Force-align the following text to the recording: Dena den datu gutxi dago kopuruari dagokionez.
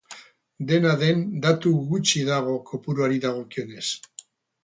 Dena 0.69 0.93
den 1.01 1.19
datu 1.43 1.73
gutxi 1.91 2.23
dago 2.29 2.55
kopuruari 2.71 3.23
dagokionez. 3.29 3.85